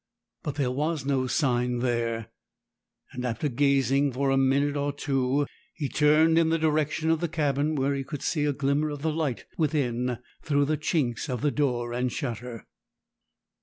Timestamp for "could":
8.03-8.23